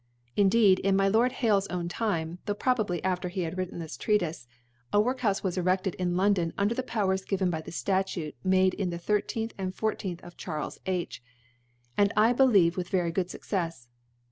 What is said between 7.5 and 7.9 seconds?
by the